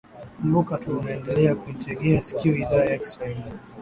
[0.37, 3.43] kumbuka tu unaendelea kuitegea sikio idhaa ya kiswahili